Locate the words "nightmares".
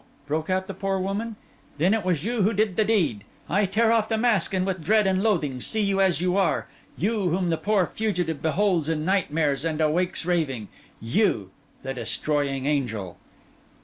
9.05-9.63